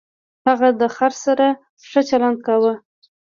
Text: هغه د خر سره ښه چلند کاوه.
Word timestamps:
هغه 0.47 0.69
د 0.79 0.81
خر 0.95 1.13
سره 1.25 1.47
ښه 1.87 2.01
چلند 2.09 2.37
کاوه. 2.45 2.73